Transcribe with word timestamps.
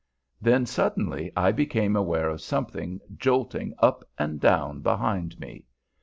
Then 0.41 0.65
suddenly 0.65 1.31
I 1.37 1.51
became 1.51 1.95
aware 1.95 2.27
of 2.27 2.41
something 2.41 3.01
jolting 3.17 3.75
up 3.77 4.03
and 4.17 4.39
down 4.39 4.79
behind 4.81 5.39
me. 5.39 5.65